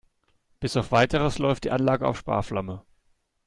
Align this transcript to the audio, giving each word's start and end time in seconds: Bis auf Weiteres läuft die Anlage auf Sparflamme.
Bis 0.59 0.75
auf 0.77 0.91
Weiteres 0.91 1.37
läuft 1.37 1.63
die 1.65 1.69
Anlage 1.69 2.07
auf 2.07 2.17
Sparflamme. 2.17 2.81